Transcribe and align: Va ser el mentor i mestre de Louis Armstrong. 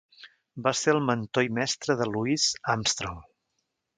Va 0.67 0.71
ser 0.79 0.93
el 0.93 1.01
mentor 1.09 1.45
i 1.49 1.51
mestre 1.59 1.97
de 2.01 2.09
Louis 2.15 2.47
Armstrong. 2.75 3.23